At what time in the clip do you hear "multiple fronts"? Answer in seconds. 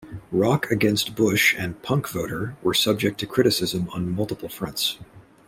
4.11-4.97